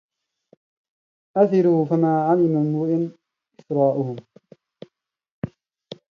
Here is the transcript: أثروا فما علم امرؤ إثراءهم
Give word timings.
أثروا 1.37 1.85
فما 1.85 2.23
علم 2.27 2.55
امرؤ 2.57 3.11
إثراءهم 3.59 4.15